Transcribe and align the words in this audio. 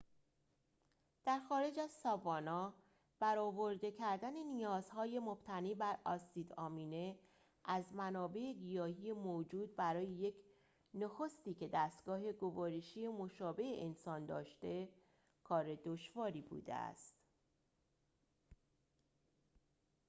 در 1.25 1.39
خارج 1.49 1.79
از 1.79 1.91
ساوانا 1.91 2.73
برآورده 3.19 3.91
کردن 3.91 4.33
نیازهای 4.33 5.19
مبتنی 5.19 5.75
بر 5.75 5.97
اسید 6.05 6.53
آمینه 6.53 7.19
از 7.65 7.93
منابع 7.93 8.53
گیاهی 8.53 9.13
موجود 9.13 9.75
برای 9.75 10.05
یک 10.07 10.35
نخستی 10.93 11.53
که 11.53 11.67
دستگاه 11.73 12.31
گوارشی 12.33 13.07
مشابه 13.07 13.81
انسان 13.83 14.25
داشته 14.25 14.89
کار 15.43 15.75
دشواری 15.85 16.41
بوده 16.41 16.73
است 16.75 17.13